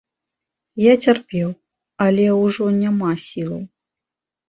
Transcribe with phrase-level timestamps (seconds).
[0.83, 1.53] Я цярпеў,
[2.09, 3.65] але ужо няма сілаў.